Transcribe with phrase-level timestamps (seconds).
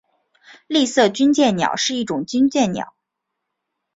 [0.65, 2.95] 丽色军舰鸟是一种军舰鸟。